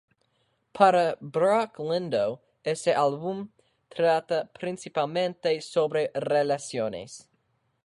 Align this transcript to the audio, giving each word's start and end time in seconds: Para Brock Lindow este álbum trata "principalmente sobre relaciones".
Para 0.77 1.15
Brock 1.21 1.77
Lindow 1.77 2.41
este 2.63 2.95
álbum 2.95 3.51
trata 3.87 4.45
"principalmente 4.51 5.61
sobre 5.61 6.09
relaciones". 6.15 7.29